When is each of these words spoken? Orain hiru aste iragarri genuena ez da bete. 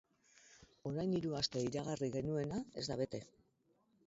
Orain 0.91 1.13
hiru 1.17 1.35
aste 1.41 1.63
iragarri 1.67 2.11
genuena 2.17 2.63
ez 2.83 2.87
da 2.89 2.99
bete. 3.05 3.23